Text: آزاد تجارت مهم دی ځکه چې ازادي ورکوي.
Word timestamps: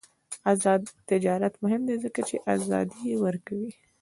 آزاد 0.51 0.83
تجارت 1.09 1.53
مهم 1.63 1.81
دی 1.87 1.95
ځکه 2.03 2.21
چې 2.29 2.35
ازادي 2.55 3.09
ورکوي. 3.23 3.71